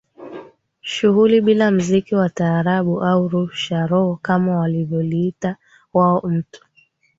[0.81, 5.55] Shughuli bila mziki wa taarabu au rusha roho kama wanavyoliita
[5.93, 6.61] wao mtu